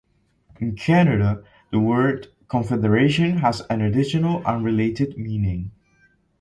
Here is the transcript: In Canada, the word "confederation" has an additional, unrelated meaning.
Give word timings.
In 0.59 0.75
Canada, 0.75 1.43
the 1.69 1.77
word 1.79 2.29
"confederation" 2.47 3.37
has 3.37 3.61
an 3.69 3.81
additional, 3.81 4.43
unrelated 4.47 5.15
meaning. 5.15 5.69